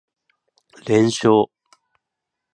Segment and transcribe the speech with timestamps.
[0.87, 1.45] 連勝